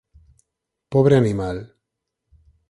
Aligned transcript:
Pobre 0.95 1.15
animal. 1.17 1.61